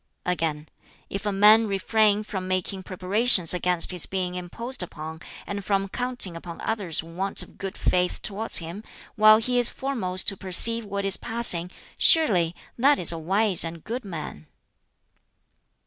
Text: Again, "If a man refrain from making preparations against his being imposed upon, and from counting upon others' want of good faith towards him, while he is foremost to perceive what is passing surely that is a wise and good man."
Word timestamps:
Again, 0.25 0.67
"If 1.11 1.27
a 1.27 1.31
man 1.31 1.67
refrain 1.67 2.23
from 2.23 2.47
making 2.47 2.81
preparations 2.81 3.53
against 3.53 3.91
his 3.91 4.07
being 4.07 4.33
imposed 4.33 4.81
upon, 4.81 5.21
and 5.45 5.63
from 5.63 5.87
counting 5.89 6.35
upon 6.35 6.59
others' 6.61 7.03
want 7.03 7.43
of 7.43 7.59
good 7.59 7.77
faith 7.77 8.19
towards 8.23 8.57
him, 8.57 8.83
while 9.15 9.37
he 9.37 9.59
is 9.59 9.69
foremost 9.69 10.27
to 10.29 10.35
perceive 10.37 10.85
what 10.85 11.05
is 11.05 11.17
passing 11.17 11.69
surely 11.99 12.55
that 12.79 12.97
is 12.97 13.11
a 13.11 13.19
wise 13.19 13.63
and 13.63 13.83
good 13.83 14.03
man." 14.03 14.47